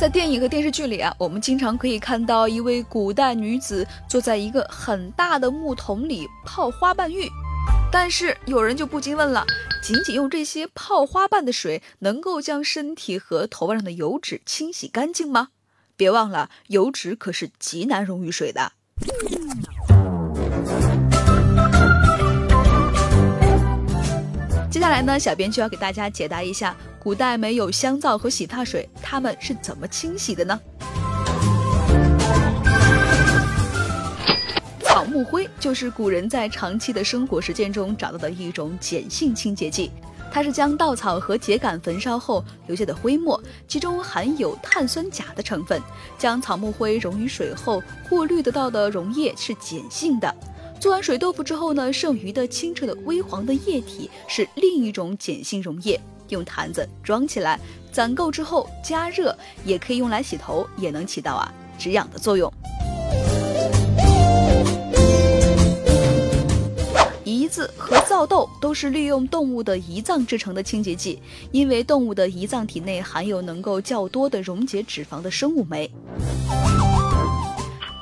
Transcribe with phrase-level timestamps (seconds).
[0.00, 7.28] 在电影和电视剧里啊，我们经常可以看到一位古代女子坐在一个很大的木桶里泡花瓣浴。
[7.92, 9.44] 但是有人就不禁问了：
[9.82, 15.48] 仅仅用这些泡花瓣的水，能够将身体和头发上的油脂清洗干净吗？
[15.98, 18.72] 别忘了，油脂可是极难溶于水的。
[24.70, 26.74] 接下来呢，小编就要给大家解答一下。
[27.02, 30.60] 古代没有香皂和洗发水，他们是怎么清洗的呢？
[34.84, 39.90] 草木灰就是古人在长期的生活实践中找到的一种碱性清洁剂，
[40.30, 45.80] 它是将稻草和秸秆焚烧后留下的灰末，其中含有碳酸钾的成分，
[46.18, 50.34] 将草木灰溶于水后过滤得到的溶液是碱性的。
[50.80, 56.00] 做完水豆腐之后呢，剩余的清澈的微黄的液体是另一种碱性溶液。
[56.30, 57.60] 用坛子装起来，
[57.92, 62.50] 攒够之后加热，也可以用来洗头，也能起到啊止痒的作用。
[67.26, 71.20] 胰子和皂豆都是利用动物的胰脏制成的清洁剂，
[71.52, 75.90] 因为动物的胰脏体内含有能够较多的溶解脂肪的生物酶。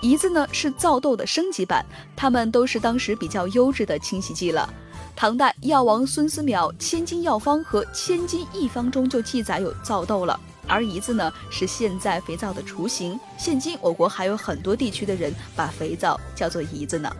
[0.00, 4.72] 胰子呢是皂豆的升级版，它们都是当时比较优质的清洗剂了。
[5.16, 10.38] 唐代药王孙思邈《千金药方》和《千金一方》中就记载有皂豆了，
[10.68, 13.18] 而胰子呢是现在肥皂的雏形。
[13.36, 17.12] 现今我国还有很多地区的人把肥皂叫做胰子呢。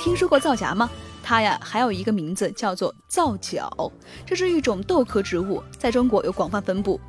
[0.00, 0.90] 听说过皂荚吗？
[1.22, 3.70] 它呀还有一个名字叫做皂角，
[4.26, 7.00] 这是一种豆科植物，在中国有广泛分布。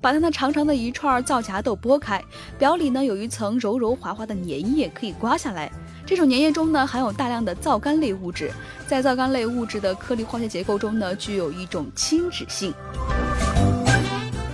[0.00, 2.22] 把它那长长的一串皂荚豆剥开，
[2.58, 5.70] 表里呢有一层柔柔滑滑的粘液，可以刮下来。
[6.04, 8.50] 这种粘液中呢含有大量的皂苷类物质，
[8.86, 12.72] 在皂苷类物质的颗粒化学结构中呢具有一种亲脂性。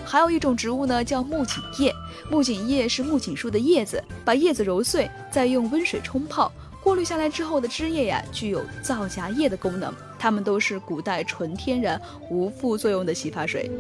[0.05, 1.94] 还有一种植物呢叫木槿叶，
[2.31, 6.53] 木槿叶是木槿树的叶子，把叶子揉碎，再用温水冲泡，
[6.83, 9.93] 过滤下来之后的汁液呀具有皂荚液的功能。
[10.19, 12.00] 它们都是古代纯天然、
[12.31, 13.71] 无副作用的洗发水。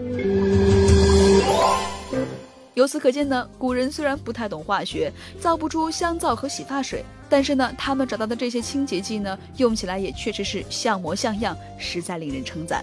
[2.74, 12.82] 由此可见呢，古人虽然不太懂化学，造不出香皂和洗发水，但是呢，他们找到的这些清洁剂呢，用起来也确实是像模像样，实在令人称赞。